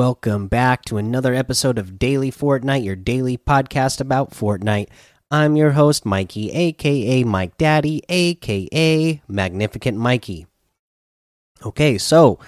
Welcome 0.00 0.48
back 0.48 0.86
to 0.86 0.96
another 0.96 1.34
episode 1.34 1.76
of 1.76 1.98
Daily 1.98 2.32
Fortnite, 2.32 2.82
your 2.82 2.96
daily 2.96 3.36
podcast 3.36 4.00
about 4.00 4.30
Fortnite. 4.30 4.88
I'm 5.30 5.56
your 5.56 5.72
host, 5.72 6.06
Mikey, 6.06 6.50
aka 6.52 7.22
Mike 7.24 7.58
Daddy, 7.58 8.02
aka 8.08 9.20
Magnificent 9.28 9.98
Mikey. 9.98 10.46
Okay, 11.66 11.98
so 11.98 12.38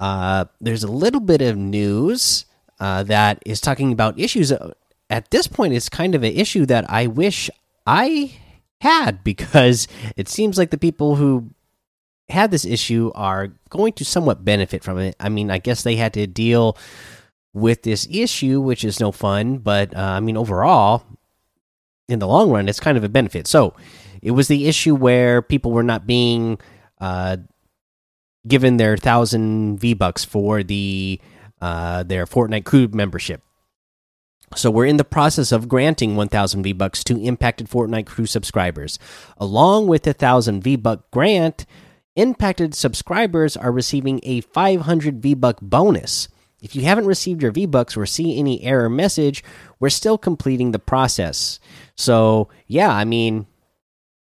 uh, 0.00 0.46
there's 0.58 0.82
a 0.82 0.90
little 0.90 1.20
bit 1.20 1.42
of 1.42 1.58
news 1.58 2.46
uh, 2.80 3.02
that 3.02 3.42
is 3.44 3.60
talking 3.60 3.92
about 3.92 4.18
issues. 4.18 4.50
At 5.10 5.30
this 5.30 5.46
point, 5.48 5.74
it's 5.74 5.90
kind 5.90 6.14
of 6.14 6.22
an 6.22 6.32
issue 6.32 6.64
that 6.64 6.88
I 6.88 7.08
wish 7.08 7.50
I 7.86 8.32
had 8.80 9.22
because 9.22 9.86
it 10.16 10.30
seems 10.30 10.56
like 10.56 10.70
the 10.70 10.78
people 10.78 11.16
who 11.16 11.50
had 12.30 12.50
this 12.50 12.64
issue 12.64 13.10
are 13.14 13.48
going 13.68 13.92
to 13.94 14.04
somewhat 14.04 14.44
benefit 14.44 14.84
from 14.84 14.98
it. 14.98 15.16
I 15.20 15.28
mean, 15.28 15.50
I 15.50 15.58
guess 15.58 15.82
they 15.82 15.96
had 15.96 16.12
to 16.14 16.26
deal 16.26 16.76
with 17.52 17.82
this 17.82 18.06
issue, 18.10 18.60
which 18.60 18.84
is 18.84 19.00
no 19.00 19.12
fun, 19.12 19.58
but 19.58 19.96
uh, 19.96 20.00
I 20.00 20.20
mean, 20.20 20.36
overall, 20.36 21.04
in 22.08 22.18
the 22.18 22.26
long 22.26 22.50
run, 22.50 22.68
it's 22.68 22.80
kind 22.80 22.96
of 22.96 23.04
a 23.04 23.08
benefit. 23.08 23.46
So, 23.46 23.74
it 24.22 24.32
was 24.32 24.48
the 24.48 24.68
issue 24.68 24.94
where 24.94 25.40
people 25.40 25.72
were 25.72 25.82
not 25.82 26.06
being 26.06 26.58
uh, 27.00 27.38
given 28.46 28.76
their 28.76 28.96
thousand 28.96 29.78
V 29.78 29.94
bucks 29.94 30.24
for 30.24 30.62
the 30.62 31.20
uh, 31.60 32.02
their 32.02 32.26
Fortnite 32.26 32.64
crew 32.64 32.88
membership. 32.88 33.42
So 34.56 34.70
we're 34.70 34.86
in 34.86 34.96
the 34.96 35.04
process 35.04 35.52
of 35.52 35.68
granting 35.68 36.16
1000 36.16 36.64
V-bucks 36.64 37.04
to 37.04 37.20
impacted 37.20 37.68
Fortnite 37.68 38.06
crew 38.06 38.26
subscribers. 38.26 38.98
Along 39.36 39.86
with 39.86 40.02
the 40.02 40.10
1000 40.10 40.62
V-buck 40.62 41.08
grant, 41.12 41.66
impacted 42.16 42.74
subscribers 42.74 43.56
are 43.56 43.72
receiving 43.72 44.20
a 44.22 44.40
500 44.40 45.22
V-buck 45.22 45.58
bonus. 45.60 46.28
If 46.60 46.76
you 46.76 46.82
haven't 46.82 47.06
received 47.06 47.42
your 47.42 47.52
V-bucks 47.52 47.96
or 47.96 48.04
see 48.06 48.38
any 48.38 48.62
error 48.62 48.90
message, 48.90 49.42
we're 49.78 49.88
still 49.88 50.18
completing 50.18 50.72
the 50.72 50.78
process. 50.78 51.58
So, 51.96 52.48
yeah, 52.66 52.90
I 52.90 53.04
mean, 53.04 53.46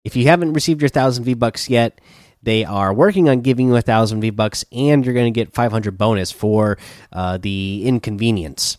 if 0.04 0.16
you 0.16 0.26
haven't 0.26 0.54
received 0.54 0.80
your 0.80 0.88
1000 0.88 1.24
V-bucks 1.24 1.68
yet, 1.68 2.00
they 2.42 2.64
are 2.64 2.92
working 2.92 3.28
on 3.28 3.40
giving 3.40 3.66
you 3.66 3.72
a 3.72 3.76
1000 3.76 4.20
V-bucks 4.20 4.64
and 4.72 5.04
you're 5.04 5.14
going 5.14 5.32
to 5.32 5.38
get 5.38 5.54
500 5.54 5.96
bonus 5.96 6.32
for 6.32 6.78
uh, 7.12 7.38
the 7.38 7.82
inconvenience. 7.84 8.78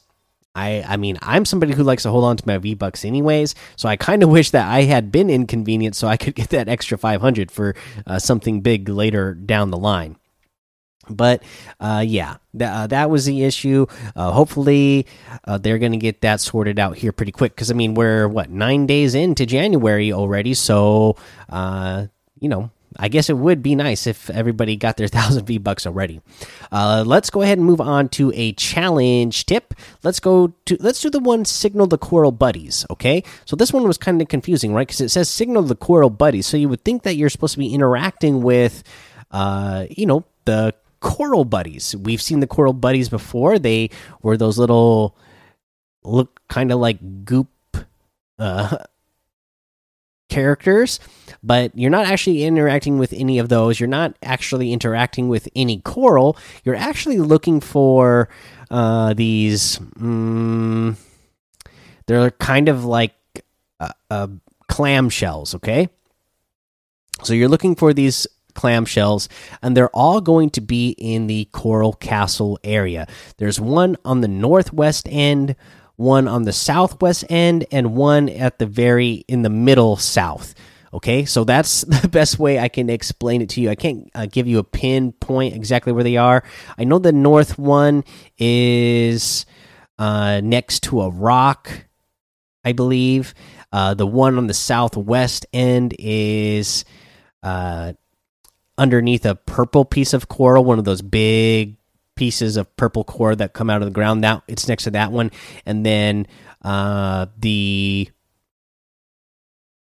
I 0.56 0.84
I 0.88 0.98
mean 0.98 1.18
I'm 1.22 1.46
somebody 1.46 1.74
who 1.74 1.84
likes 1.84 2.04
to 2.04 2.12
hold 2.12 2.24
on 2.24 2.38
to 2.38 2.44
my 2.48 2.58
V 2.58 2.76
bucks 2.76 3.06
anyways, 3.06 3.56
so 3.76 3.90
I 3.90 3.96
kind 3.96 4.24
of 4.24 4.30
wish 4.38 4.52
that 4.52 4.68
I 4.68 4.84
had 4.84 5.12
been 5.12 5.30
inconvenient 5.30 5.96
so 5.96 6.08
I 6.08 6.18
could 6.18 6.36
get 6.42 6.50
that 6.50 6.70
extra 6.70 6.98
500 6.98 7.52
for 7.52 7.76
uh, 8.06 8.20
something 8.20 8.62
big 8.62 8.90
later 8.90 9.34
down 9.34 9.72
the 9.72 9.78
line. 9.78 10.18
But 11.10 11.44
uh, 11.80 12.04
yeah, 12.06 12.38
uh, 12.60 12.88
that 12.88 13.10
was 13.10 13.26
the 13.26 13.44
issue. 13.44 13.88
Uh, 14.16 14.32
hopefully, 14.32 15.06
uh, 15.44 15.58
they're 15.58 15.80
going 15.80 15.92
to 15.92 15.98
get 15.98 16.22
that 16.22 16.40
sorted 16.40 16.80
out 16.80 16.98
here 16.98 17.12
pretty 17.12 17.34
quick. 17.34 17.54
Because 17.56 17.70
I 17.70 17.74
mean, 17.74 17.94
we're 17.94 18.28
what 18.28 18.50
nine 18.50 18.86
days 18.88 19.14
into 19.16 19.46
January 19.46 20.14
already, 20.14 20.54
so 20.54 21.18
uh, 21.50 22.08
you 22.40 22.48
know 22.48 22.72
I 22.98 23.08
guess 23.08 23.30
it 23.30 23.38
would 23.38 23.62
be 23.62 23.76
nice 23.76 24.08
if 24.08 24.30
everybody 24.30 24.76
got 24.76 24.98
their 24.98 25.08
thousand 25.10 25.46
V 25.46 25.58
bucks 25.58 25.86
already. 25.86 26.22
Uh, 26.72 27.04
let's 27.06 27.30
go 27.30 27.42
ahead 27.42 27.58
and 27.58 27.66
move 27.66 27.82
on 27.82 28.10
to 28.10 28.32
a 28.36 28.54
challenge 28.54 29.46
tip. 29.46 29.74
Let's 30.04 30.20
go 30.20 30.54
to 30.66 30.78
let's 30.80 31.02
do 31.02 31.10
the 31.10 31.20
one 31.20 31.46
signal 31.46 31.88
the 31.88 31.98
coral 31.98 32.32
buddies. 32.32 32.86
Okay, 32.90 33.24
so 33.46 33.56
this 33.56 33.74
one 33.74 33.84
was 33.88 33.98
kind 33.98 34.22
of 34.22 34.28
confusing, 34.28 34.74
right? 34.74 34.88
Because 34.88 35.02
it 35.02 35.10
says 35.10 35.30
signal 35.30 35.64
the 35.64 35.76
coral 35.76 36.10
buddies, 36.10 36.48
so 36.48 36.58
you 36.58 36.70
would 36.70 36.84
think 36.84 37.04
that 37.04 37.16
you're 37.16 37.30
supposed 37.30 37.54
to 37.54 37.60
be 37.60 37.74
interacting 37.74 38.42
with, 38.42 38.84
uh, 39.32 39.86
you 39.90 40.06
know, 40.06 40.26
the 40.46 40.74
coral 41.00 41.46
buddies. 41.46 41.96
We've 41.96 42.22
seen 42.22 42.40
the 42.40 42.48
coral 42.48 42.74
buddies 42.74 43.10
before. 43.10 43.60
They 43.60 43.90
were 44.22 44.38
those 44.38 44.58
little 44.58 45.16
look 46.04 46.42
kind 46.48 46.72
of 46.72 46.80
like 46.80 47.26
goop. 47.26 47.50
Uh, 48.40 48.78
characters, 50.30 51.00
but 51.44 51.72
you're 51.78 51.92
not 51.92 52.06
actually 52.06 52.44
interacting 52.44 52.98
with 52.98 53.14
any 53.14 53.40
of 53.40 53.50
those. 53.50 53.80
You're 53.80 53.88
not 53.88 54.16
actually 54.24 54.74
interacting 54.74 55.30
with 55.30 55.48
any 55.56 55.80
coral. 55.80 56.38
You're 56.64 56.76
actually 56.76 57.20
looking 57.20 57.60
for 57.60 58.30
uh, 58.72 59.14
these. 59.14 59.80
Mm, 60.00 60.96
they're 62.08 62.32
kind 62.32 62.70
of 62.70 62.86
like 62.86 63.14
uh, 63.80 63.90
uh, 64.10 64.28
clam 64.68 65.10
shells, 65.10 65.56
okay? 65.56 65.90
So 67.24 67.34
you're 67.34 67.50
looking 67.50 67.76
for 67.76 67.94
these 67.94 68.28
clam 68.54 68.86
shells, 68.86 69.30
and 69.62 69.76
they're 69.76 69.90
all 69.90 70.22
going 70.22 70.50
to 70.52 70.62
be 70.62 70.90
in 70.92 71.28
the 71.28 71.46
Coral 71.52 71.94
Castle 71.94 72.60
area. 72.64 73.08
There's 73.38 73.60
one 73.60 73.98
on 74.06 74.22
the 74.22 74.28
northwest 74.28 75.08
end 75.10 75.56
one 75.96 76.28
on 76.28 76.44
the 76.44 76.54
southwest 76.54 77.26
end, 77.30 77.66
and 77.72 77.96
one 77.96 78.30
at 78.30 78.60
the 78.60 78.66
very 78.66 79.24
in 79.28 79.42
the 79.42 79.50
middle 79.50 79.96
south. 79.96 80.56
Okay, 80.94 81.26
so 81.26 81.44
that's 81.44 81.82
the 82.02 82.08
best 82.08 82.38
way 82.40 82.60
I 82.60 82.68
can 82.68 82.90
explain 82.90 83.42
it 83.42 83.50
to 83.50 83.62
you. 83.62 83.70
I 83.70 83.76
can't 83.76 84.10
uh, 84.14 84.28
give 84.28 84.48
you 84.48 84.60
a 84.60 84.64
pinpoint 84.64 85.56
exactly 85.56 85.92
where 85.92 86.04
they 86.04 86.18
are. 86.18 86.44
I 86.78 86.84
know 86.84 87.00
the 87.00 87.12
north 87.12 87.58
one 87.58 88.04
is 88.38 89.46
uh, 89.98 90.42
next 90.44 90.84
to 90.84 91.02
a 91.02 91.10
rock, 91.10 91.88
I 92.64 92.74
believe. 92.74 93.34
Uh, 93.72 93.96
the 93.96 94.06
one 94.06 94.38
on 94.38 94.48
the 94.48 94.54
southwest 94.54 95.48
end 95.52 95.96
is 95.98 96.86
uh, 97.42 97.94
underneath 98.78 99.26
a 99.26 99.36
purple 99.36 99.86
piece 99.86 100.14
of 100.14 100.28
coral, 100.28 100.64
one 100.64 100.78
of 100.78 100.86
those 100.86 101.02
big 101.02 101.76
pieces 102.24 102.56
of 102.56 102.74
purple 102.78 103.04
core 103.04 103.36
that 103.36 103.52
come 103.52 103.70
out 103.70 103.82
of 103.82 103.86
the 103.86 103.92
ground. 103.92 104.22
Now 104.22 104.44
it's 104.48 104.66
next 104.70 104.86
to 104.86 104.92
that 104.92 105.12
one, 105.12 105.30
and 105.66 105.86
then 105.86 106.26
uh, 106.62 107.26
the 107.38 108.10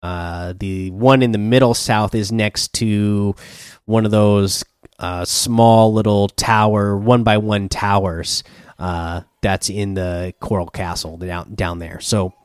uh, 0.03 0.53
the 0.59 0.91
one 0.91 1.23
in 1.23 1.31
the 1.31 1.39
middle 1.39 1.73
south 1.73 2.13
is 2.13 2.31
next 2.31 2.73
to 2.75 3.33
one 3.85 4.05
of 4.05 4.11
those 4.11 4.63
uh, 4.99 5.25
small 5.25 5.91
little 5.91 6.27
tower, 6.27 6.95
one 6.95 7.23
by 7.23 7.39
one 7.39 7.69
towers. 7.69 8.43
Uh, 8.77 9.21
that's 9.41 9.71
in 9.71 9.95
the 9.95 10.35
Coral 10.39 10.67
Castle 10.67 11.17
down 11.17 11.55
down 11.55 11.79
there. 11.79 11.99
So 11.99 12.35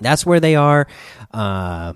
that's 0.00 0.24
where 0.24 0.38
they 0.38 0.54
are. 0.54 0.86
Uh, 1.34 1.94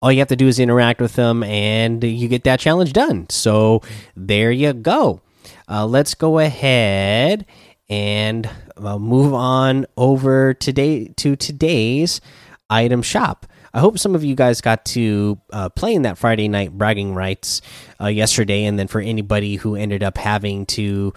all 0.00 0.10
you 0.10 0.20
have 0.20 0.28
to 0.28 0.36
do 0.36 0.48
is 0.48 0.58
interact 0.58 1.02
with 1.02 1.12
them, 1.12 1.42
and 1.42 2.02
you 2.02 2.26
get 2.28 2.44
that 2.44 2.58
challenge 2.58 2.94
done. 2.94 3.28
So 3.28 3.82
there 4.16 4.50
you 4.50 4.72
go. 4.72 5.20
Uh, 5.68 5.86
let's 5.86 6.14
go 6.14 6.38
ahead 6.38 7.46
and 7.88 8.48
uh, 8.76 8.98
move 8.98 9.34
on 9.34 9.86
over 9.96 10.54
today 10.54 11.08
to 11.16 11.36
today's 11.36 12.20
item 12.70 13.02
shop. 13.02 13.46
I 13.72 13.80
hope 13.80 13.98
some 13.98 14.14
of 14.14 14.22
you 14.22 14.34
guys 14.34 14.60
got 14.60 14.84
to 14.86 15.40
uh, 15.52 15.68
play 15.68 15.94
in 15.94 16.02
that 16.02 16.18
Friday 16.18 16.48
night 16.48 16.72
bragging 16.72 17.14
rights 17.14 17.60
uh, 18.00 18.06
yesterday, 18.06 18.64
and 18.64 18.78
then 18.78 18.86
for 18.86 19.00
anybody 19.00 19.56
who 19.56 19.74
ended 19.74 20.02
up 20.02 20.16
having 20.16 20.64
to 20.66 21.12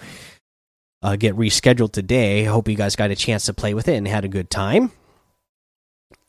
uh, 1.02 1.16
get 1.16 1.36
rescheduled 1.36 1.92
today, 1.92 2.42
I 2.46 2.50
hope 2.50 2.68
you 2.68 2.74
guys 2.74 2.96
got 2.96 3.12
a 3.12 3.16
chance 3.16 3.46
to 3.46 3.54
play 3.54 3.74
with 3.74 3.86
it 3.86 3.94
and 3.94 4.08
had 4.08 4.24
a 4.24 4.28
good 4.28 4.50
time 4.50 4.90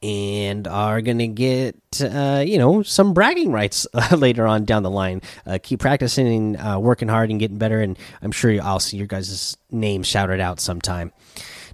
and 0.01 0.65
are 0.67 1.01
gonna 1.01 1.27
get 1.27 1.75
uh, 2.01 2.43
you 2.45 2.57
know 2.57 2.81
some 2.83 3.13
bragging 3.13 3.51
rights 3.51 3.85
uh, 3.93 4.15
later 4.15 4.45
on 4.47 4.65
down 4.65 4.83
the 4.83 4.89
line. 4.89 5.21
Uh, 5.45 5.59
keep 5.61 5.79
practicing 5.79 6.27
and 6.27 6.57
uh, 6.57 6.79
working 6.79 7.07
hard 7.07 7.29
and 7.29 7.39
getting 7.39 7.57
better, 7.57 7.81
and 7.81 7.97
I'm 8.21 8.31
sure 8.31 8.61
I'll 8.61 8.79
see 8.79 8.97
your 8.97 9.07
guys' 9.07 9.57
name 9.71 10.03
shouted 10.03 10.39
out 10.39 10.59
sometime. 10.59 11.11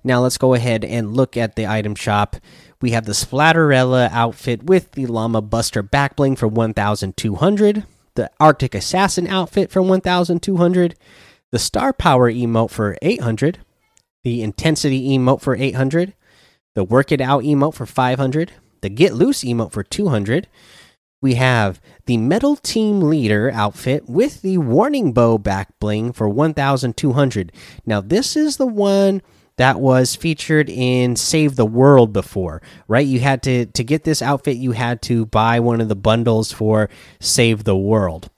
Now 0.04 0.22
let's 0.22 0.38
go 0.38 0.54
ahead 0.54 0.86
and 0.86 1.16
look 1.16 1.36
at 1.36 1.56
the 1.56 1.68
item 1.68 1.96
shop. 1.96 2.36
We 2.82 2.92
have 2.92 3.06
the 3.06 3.14
Splatterella 3.14 4.12
outfit 4.12 4.64
with 4.64 4.92
the 4.92 5.08
Llama 5.08 5.42
Buster 5.42 5.82
backbling 5.82 6.38
for 6.38 6.48
1,200, 6.48 7.86
the 8.14 8.30
Arctic 8.40 8.76
Assassin 8.76 9.26
outfit 9.26 9.72
for 9.72 9.82
1,200, 9.82 10.96
the 11.52 11.60
Star 11.60 11.94
Power 11.94 12.32
emote 12.32 12.70
for 12.70 12.98
800, 13.02 13.60
the 14.24 14.44
Intensity 14.44 15.18
emote 15.18 15.42
for 15.42 15.56
800 15.56 16.14
the 16.76 16.84
Work 16.84 17.12
It 17.12 17.22
Out 17.22 17.44
emote 17.44 17.74
for 17.74 17.86
500, 17.86 18.52
the 18.82 18.90
Get 18.90 19.14
Loose 19.14 19.44
emote 19.44 19.72
for 19.72 19.84
200. 19.84 20.48
We 21.22 21.36
have 21.36 21.82
the 22.06 22.18
Metal 22.18 22.56
Team 22.58 23.02
Leader 23.02 23.50
outfit 23.52 24.08
with 24.08 24.44
the 24.44 24.60
Warning 24.60 25.12
Bow 25.12 25.40
back 25.40 25.80
bling 25.80 26.14
for 26.14 26.30
1200. 26.30 27.52
Now, 27.86 28.02
this 28.02 28.36
is 28.36 28.58
the 28.58 28.68
one 28.68 29.24
that 29.58 29.80
was 29.80 30.16
featured 30.16 30.70
in 30.70 31.16
Save 31.16 31.56
the 31.56 31.66
World 31.66 32.12
before, 32.12 32.62
right? 32.88 33.08
You 33.08 33.22
had 33.22 33.42
to 33.44 33.66
to 33.66 33.84
get 33.84 34.04
this 34.04 34.22
outfit, 34.22 34.58
you 34.58 34.74
had 34.74 35.02
to 35.04 35.26
buy 35.26 35.60
one 35.60 35.82
of 35.82 35.88
the 35.88 35.96
bundles 35.96 36.52
for 36.52 36.90
Save 37.20 37.64
the 37.64 37.78
World. 37.78 38.30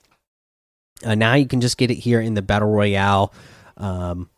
Uh, 1.04 1.14
now 1.14 1.34
you 1.34 1.46
can 1.46 1.60
just 1.60 1.76
get 1.76 1.90
it 1.90 1.96
here 1.96 2.20
in 2.20 2.34
the 2.34 2.42
Battle 2.42 2.70
Royale 2.70 3.32
um, 3.76 4.30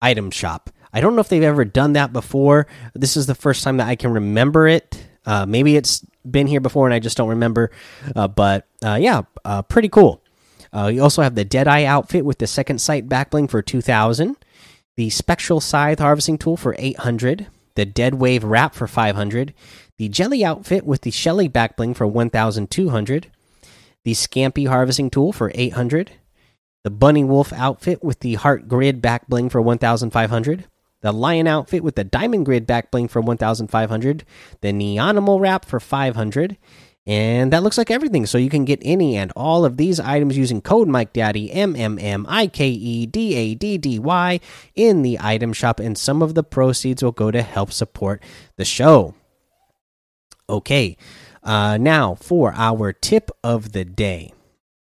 item 0.00 0.30
shop. 0.30 0.70
I 0.92 1.00
don't 1.00 1.14
know 1.14 1.20
if 1.20 1.28
they've 1.28 1.42
ever 1.42 1.64
done 1.64 1.94
that 1.94 2.12
before. 2.12 2.66
This 2.94 3.16
is 3.16 3.26
the 3.26 3.34
first 3.34 3.62
time 3.64 3.76
that 3.78 3.88
I 3.88 3.96
can 3.96 4.12
remember 4.12 4.66
it. 4.66 5.06
Uh, 5.26 5.44
maybe 5.46 5.76
it's 5.76 6.04
been 6.28 6.46
here 6.46 6.60
before 6.60 6.86
and 6.86 6.94
I 6.94 6.98
just 6.98 7.16
don't 7.16 7.28
remember. 7.28 7.70
Uh, 8.16 8.28
but 8.28 8.66
uh, 8.84 8.98
yeah, 9.00 9.22
uh, 9.44 9.62
pretty 9.62 9.88
cool. 9.88 10.22
Uh, 10.72 10.86
you 10.86 11.02
also 11.02 11.22
have 11.22 11.34
the 11.34 11.44
Deadeye 11.44 11.84
outfit 11.84 12.24
with 12.24 12.38
the 12.38 12.46
second 12.46 12.78
sight 12.80 13.08
backbling 13.08 13.48
for 13.50 13.62
2000. 13.62 14.36
the 14.96 15.10
Spectral 15.10 15.60
Scythe 15.60 15.98
harvesting 16.00 16.38
tool 16.38 16.56
for 16.56 16.74
800, 16.78 17.46
the 17.74 17.86
Dead 17.86 18.14
Wave 18.14 18.42
wrap 18.42 18.74
for 18.74 18.86
500, 18.88 19.54
the 19.96 20.08
Jelly 20.08 20.44
outfit 20.44 20.84
with 20.84 21.02
the 21.02 21.10
Shelly 21.12 21.48
backbling 21.48 21.94
for 21.94 22.06
1200, 22.06 23.30
the 24.04 24.12
Scampy 24.12 24.66
harvesting 24.66 25.08
tool 25.08 25.32
for 25.32 25.52
800, 25.54 26.10
the 26.84 26.90
Bunny 26.90 27.22
Wolf 27.24 27.52
outfit 27.52 28.02
with 28.02 28.20
the 28.20 28.34
Heart 28.34 28.66
Grid 28.68 29.00
backbling 29.00 29.50
for 29.50 29.62
1500, 29.62 30.64
the 31.00 31.12
Lion 31.12 31.46
outfit 31.46 31.84
with 31.84 31.94
the 31.94 32.04
Diamond 32.04 32.44
Grid 32.44 32.66
backbling 32.66 33.08
for 33.10 33.20
1500, 33.20 34.24
the 34.60 34.72
Neonimal 34.72 35.40
wrap 35.40 35.64
for 35.64 35.78
500, 35.80 36.56
and 37.06 37.52
that 37.52 37.62
looks 37.62 37.78
like 37.78 37.90
everything. 37.90 38.26
So 38.26 38.36
you 38.36 38.50
can 38.50 38.64
get 38.64 38.80
any 38.82 39.16
and 39.16 39.32
all 39.34 39.64
of 39.64 39.76
these 39.78 39.98
items 39.98 40.36
using 40.36 40.60
code 40.60 40.88
Mike 40.88 41.12
Daddy 41.14 41.50
M 41.50 41.74
M 41.74 41.98
M 41.98 42.26
I 42.28 42.48
K 42.48 42.68
E 42.68 43.06
D 43.06 43.34
A 43.34 43.54
D 43.54 43.78
D 43.78 43.98
Y 43.98 44.40
in 44.74 45.02
the 45.02 45.18
item 45.20 45.52
shop, 45.52 45.80
and 45.80 45.96
some 45.96 46.20
of 46.20 46.34
the 46.34 46.42
proceeds 46.44 47.02
will 47.02 47.12
go 47.12 47.30
to 47.30 47.42
help 47.42 47.72
support 47.72 48.22
the 48.56 48.64
show. 48.64 49.14
Okay, 50.50 50.96
uh, 51.42 51.78
now 51.78 52.14
for 52.14 52.52
our 52.54 52.92
tip 52.92 53.30
of 53.42 53.72
the 53.72 53.84
day. 53.84 54.32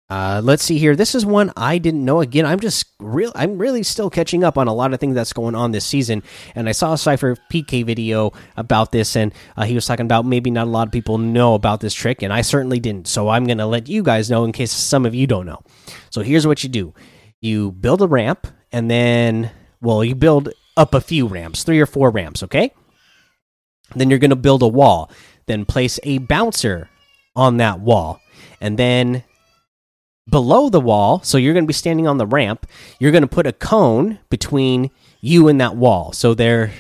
Uh, 0.10 0.42
let's 0.44 0.64
see 0.64 0.80
here. 0.80 0.96
This 0.96 1.14
is 1.14 1.24
one 1.24 1.54
I 1.56 1.78
didn't 1.78 2.04
know. 2.04 2.20
Again, 2.20 2.46
I'm 2.46 2.60
just 2.60 2.88
real. 3.00 3.32
I'm 3.36 3.60
really 3.60 3.84
still 3.84 4.10
catching 4.10 4.44
up 4.44 4.58
on 4.58 4.68
a 4.68 4.74
lot 4.74 4.92
of 4.92 5.00
things 5.00 5.14
that's 5.14 5.34
going 5.34 5.54
on 5.54 5.72
this 5.72 5.86
season. 5.86 6.24
And 6.56 6.68
I 6.68 6.72
saw 6.72 6.94
a 6.94 6.98
Cipher 6.98 7.38
PK 7.52 7.86
video 7.86 8.34
about 8.58 8.92
this, 8.92 9.16
and 9.16 9.34
uh, 9.56 9.66
he 9.66 9.76
was 9.76 9.86
talking 9.86 10.08
about 10.08 10.26
maybe 10.26 10.50
not 10.50 10.66
a 10.66 10.70
lot 10.72 10.88
of 10.88 10.92
people 10.92 11.20
know 11.20 11.54
about 11.54 11.80
this 11.80 11.94
trick, 11.94 12.24
and 12.24 12.34
I 12.34 12.42
certainly 12.42 12.80
didn't. 12.80 13.08
So 13.08 13.30
I'm 13.30 13.46
going 13.46 13.60
to 13.60 13.68
let 13.68 13.88
you 13.88 14.02
guys 14.02 14.32
know 14.32 14.46
in 14.46 14.52
case 14.52 14.72
some 14.72 15.06
of 15.06 15.14
you 15.14 15.28
don't 15.28 15.46
know. 15.46 15.62
So 16.10 16.22
here's 16.22 16.48
what 16.48 16.64
you 16.64 16.70
do: 16.70 16.94
you 17.40 17.72
build 17.72 18.02
a 18.02 18.08
ramp, 18.08 18.48
and 18.72 18.90
then, 18.90 19.52
well, 19.80 20.04
you 20.04 20.16
build 20.16 20.50
up 20.76 20.96
a 20.96 21.02
few 21.02 21.28
ramps, 21.28 21.64
three 21.64 21.80
or 21.80 21.86
four 21.86 22.10
ramps. 22.10 22.42
Okay. 22.42 22.74
Then 23.96 24.10
you're 24.10 24.20
going 24.20 24.30
to 24.30 24.36
build 24.36 24.64
a 24.64 24.68
wall. 24.68 25.12
Then 25.46 25.66
place 25.66 26.00
a 26.02 26.18
bouncer 26.18 26.90
on 27.36 27.58
that 27.58 27.80
wall, 27.80 28.22
and 28.60 28.78
then 28.78 29.24
below 30.30 30.70
the 30.70 30.82
wall, 30.82 31.22
so 31.24 31.38
you're 31.38 31.54
going 31.54 31.66
to 31.66 31.68
be 31.68 31.74
standing 31.74 32.08
on 32.08 32.18
the 32.18 32.26
ramp. 32.26 32.68
You're 33.00 33.12
going 33.12 33.24
to 33.24 33.28
put 33.28 33.48
a 33.48 33.54
cone 33.54 34.20
between 34.30 34.92
you 35.22 35.48
and 35.48 35.60
that 35.60 35.76
wall, 35.76 36.14
so 36.14 36.34
there, 36.34 36.72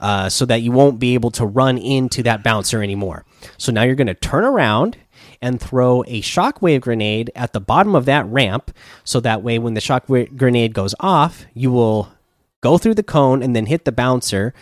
uh, 0.00 0.28
so 0.28 0.44
that 0.44 0.60
you 0.62 0.72
won't 0.72 0.98
be 0.98 1.14
able 1.14 1.30
to 1.32 1.46
run 1.46 1.78
into 1.78 2.22
that 2.24 2.42
bouncer 2.42 2.82
anymore. 2.82 3.24
So 3.56 3.72
now 3.72 3.82
you're 3.82 3.94
going 3.94 4.08
to 4.08 4.14
turn 4.14 4.44
around 4.44 4.96
and 5.40 5.60
throw 5.60 6.02
a 6.06 6.20
shockwave 6.20 6.80
grenade 6.80 7.30
at 7.34 7.52
the 7.52 7.60
bottom 7.60 7.94
of 7.94 8.04
that 8.06 8.26
ramp, 8.26 8.72
so 9.04 9.20
that 9.20 9.42
way 9.42 9.58
when 9.58 9.74
the 9.74 9.80
shockwave 9.80 10.36
grenade 10.36 10.74
goes 10.74 10.94
off, 11.00 11.46
you 11.54 11.70
will 11.70 12.12
go 12.60 12.76
through 12.76 12.94
the 12.94 13.02
cone 13.02 13.42
and 13.42 13.54
then 13.54 13.66
hit 13.66 13.84
the 13.84 13.92
bouncer. 13.92 14.52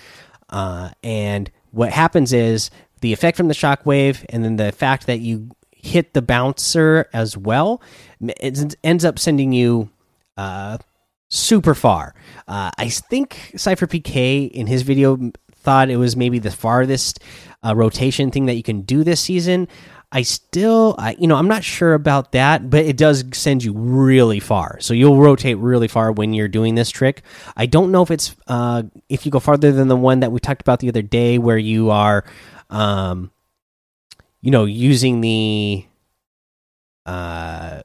Uh, 0.50 0.90
and 1.02 1.50
what 1.70 1.92
happens 1.92 2.32
is 2.32 2.70
the 3.00 3.12
effect 3.12 3.36
from 3.36 3.48
the 3.48 3.54
shockwave, 3.54 4.24
and 4.28 4.44
then 4.44 4.56
the 4.56 4.70
fact 4.70 5.06
that 5.06 5.20
you 5.20 5.50
hit 5.86 6.12
the 6.12 6.22
bouncer 6.22 7.08
as 7.12 7.36
well, 7.36 7.80
it 8.20 8.76
ends 8.82 9.04
up 9.04 9.18
sending 9.18 9.52
you 9.52 9.90
uh, 10.36 10.78
super 11.28 11.74
far. 11.74 12.14
Uh, 12.46 12.70
I 12.76 12.88
think 12.88 13.52
SypherPK 13.54 14.50
in 14.50 14.66
his 14.66 14.82
video 14.82 15.32
thought 15.52 15.90
it 15.90 15.96
was 15.96 16.16
maybe 16.16 16.38
the 16.38 16.50
farthest 16.50 17.20
uh, 17.64 17.74
rotation 17.74 18.30
thing 18.30 18.46
that 18.46 18.54
you 18.54 18.62
can 18.62 18.82
do 18.82 19.02
this 19.02 19.20
season. 19.20 19.68
I 20.12 20.22
still, 20.22 20.94
I, 20.98 21.16
you 21.18 21.26
know, 21.26 21.34
I'm 21.34 21.48
not 21.48 21.64
sure 21.64 21.94
about 21.94 22.32
that, 22.32 22.70
but 22.70 22.84
it 22.84 22.96
does 22.96 23.24
send 23.32 23.64
you 23.64 23.72
really 23.72 24.38
far. 24.38 24.78
So 24.80 24.94
you'll 24.94 25.18
rotate 25.18 25.58
really 25.58 25.88
far 25.88 26.12
when 26.12 26.32
you're 26.32 26.48
doing 26.48 26.76
this 26.76 26.90
trick. 26.90 27.22
I 27.56 27.66
don't 27.66 27.90
know 27.90 28.02
if 28.02 28.12
it's 28.12 28.36
uh, 28.46 28.84
if 29.08 29.26
you 29.26 29.32
go 29.32 29.40
farther 29.40 29.72
than 29.72 29.88
the 29.88 29.96
one 29.96 30.20
that 30.20 30.30
we 30.30 30.38
talked 30.38 30.62
about 30.62 30.78
the 30.78 30.88
other 30.88 31.02
day, 31.02 31.38
where 31.38 31.58
you 31.58 31.90
are, 31.90 32.24
um, 32.70 33.32
you 34.46 34.52
know, 34.52 34.64
using 34.64 35.22
the 35.22 35.84
uh 37.04 37.82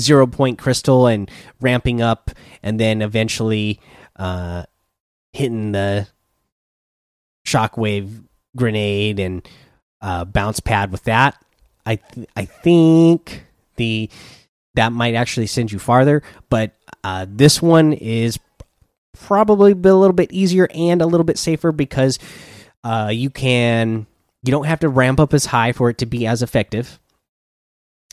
zero 0.00 0.26
point 0.26 0.58
crystal 0.58 1.06
and 1.06 1.30
ramping 1.60 2.00
up 2.00 2.30
and 2.62 2.80
then 2.80 3.02
eventually 3.02 3.78
uh 4.16 4.64
hitting 5.34 5.72
the 5.72 6.08
shockwave 7.46 8.24
grenade 8.56 9.20
and 9.20 9.46
uh 10.00 10.24
bounce 10.24 10.60
pad 10.60 10.90
with 10.90 11.04
that. 11.04 11.36
I 11.84 11.96
th 11.96 12.26
i 12.36 12.46
think 12.46 13.44
the 13.76 14.08
that 14.76 14.92
might 14.92 15.14
actually 15.14 15.46
send 15.46 15.70
you 15.70 15.78
farther 15.78 16.22
but 16.48 16.72
uh 17.04 17.26
this 17.28 17.60
one 17.60 17.92
is 17.92 18.38
probably 19.12 19.72
a 19.72 19.74
little 19.74 20.14
bit 20.14 20.32
easier 20.32 20.68
and 20.74 21.02
a 21.02 21.06
little 21.06 21.24
bit 21.24 21.36
safer 21.36 21.70
because 21.70 22.18
uh 22.82 23.10
you 23.12 23.28
can 23.28 24.06
you 24.44 24.50
don't 24.50 24.66
have 24.66 24.80
to 24.80 24.88
ramp 24.88 25.18
up 25.18 25.32
as 25.32 25.46
high 25.46 25.72
for 25.72 25.88
it 25.90 25.98
to 25.98 26.06
be 26.06 26.26
as 26.26 26.42
effective. 26.42 27.00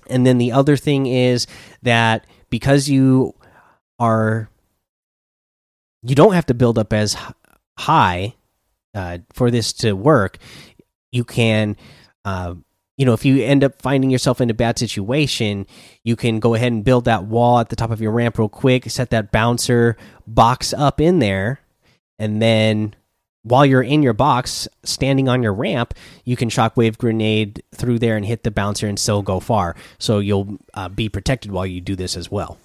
And 0.08 0.26
then 0.26 0.38
the 0.38 0.52
other 0.52 0.78
thing 0.78 1.06
is 1.06 1.46
that 1.84 2.26
because 2.50 2.90
you 2.90 3.36
are 4.00 4.50
you 6.04 6.16
don't 6.16 6.34
have 6.34 6.48
to 6.48 6.54
build 6.54 6.80
up 6.80 6.94
as 6.94 7.16
high 7.78 8.34
uh, 8.96 9.20
for 9.34 9.52
this 9.52 9.74
to 9.74 9.94
work. 9.94 10.38
You 11.12 11.24
can 11.24 11.76
uh, 12.26 12.56
you 12.98 13.06
know 13.06 13.14
if 13.14 13.26
you 13.26 13.44
end 13.44 13.64
up 13.64 13.82
finding 13.82 14.10
yourself 14.10 14.40
in 14.40 14.50
a 14.50 14.54
bad 14.54 14.78
situation 14.78 15.66
you 16.04 16.16
can 16.16 16.40
go 16.40 16.54
ahead 16.54 16.72
and 16.72 16.84
build 16.84 17.06
that 17.06 17.26
wall 17.26 17.60
at 17.60 17.70
the 17.70 17.76
top 17.76 17.90
of 17.90 18.00
your 18.00 18.12
ramp 18.12 18.38
real 18.38 18.48
quick 18.48 18.88
set 18.92 19.10
that 19.10 19.32
bouncer 19.32 19.98
box 20.28 20.72
up 20.72 21.02
in 21.02 21.18
there 21.18 21.60
and 22.20 22.40
then 22.42 22.94
while 23.44 23.66
you're 23.66 23.82
in 23.82 24.04
your 24.04 24.14
box 24.14 24.68
standing 24.84 25.28
on 25.28 25.42
your 25.42 25.54
ramp 25.54 25.94
you 26.24 26.36
can 26.36 26.50
shockwave 26.50 26.98
grenade 26.98 27.64
through 27.74 28.00
there 28.00 28.16
and 28.16 28.26
hit 28.26 28.44
the 28.44 28.52
bouncer 28.52 28.88
and 28.88 29.00
still 29.00 29.22
go 29.22 29.40
far. 29.40 29.76
So 29.98 30.20
you'll 30.20 30.58
uh, 30.74 30.90
be 30.90 31.10
protected 31.10 31.52
while 31.52 31.66
you 31.66 31.82
do 31.82 31.96
this 31.96 32.16
as 32.16 32.30
well. 32.30 32.58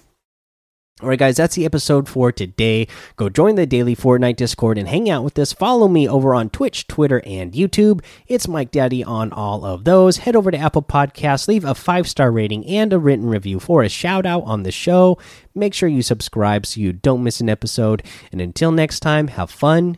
All 0.99 1.09
right 1.09 1.19
guys 1.19 1.37
that's 1.37 1.55
the 1.55 1.65
episode 1.65 2.09
for 2.09 2.31
today. 2.31 2.87
Go 3.17 3.29
join 3.29 3.53
the 3.53 3.67
daily 3.67 3.95
fortnite 3.95 4.35
discord 4.35 4.79
and 4.79 4.87
hang 4.87 5.09
out 5.11 5.23
with 5.23 5.37
us. 5.37 5.53
Follow 5.53 5.87
me 5.87 6.09
over 6.09 6.33
on 6.33 6.49
twitch 6.49 6.87
twitter 6.87 7.21
and 7.23 7.53
youtube. 7.53 8.03
It's 8.27 8.47
mike 8.47 8.71
daddy 8.71 9.03
on 9.03 9.31
all 9.31 9.63
of 9.63 9.83
those. 9.83 10.17
Head 10.17 10.35
over 10.35 10.49
to 10.49 10.57
apple 10.57 10.81
podcasts 10.81 11.47
leave 11.47 11.65
a 11.65 11.75
five 11.75 12.07
star 12.07 12.31
rating 12.31 12.65
and 12.65 12.91
a 12.93 12.99
written 12.99 13.27
review 13.27 13.59
for 13.59 13.83
a 13.83 13.89
shout 13.89 14.25
out 14.25 14.43
on 14.45 14.63
the 14.63 14.71
show. 14.71 15.19
Make 15.53 15.75
sure 15.75 15.89
you 15.89 16.01
subscribe 16.01 16.65
so 16.65 16.81
you 16.81 16.93
don't 16.93 17.23
miss 17.23 17.41
an 17.41 17.49
episode. 17.49 18.01
And 18.31 18.41
until 18.41 18.71
next 18.71 19.01
time 19.01 19.27
have 19.27 19.51
fun 19.51 19.97